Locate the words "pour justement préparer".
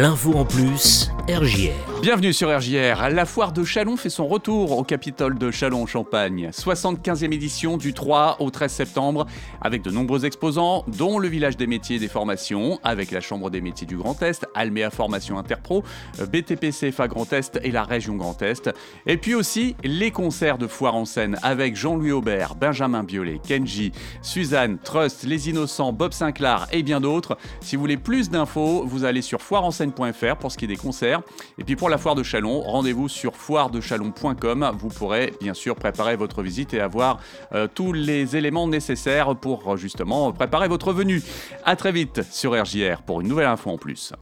39.36-40.68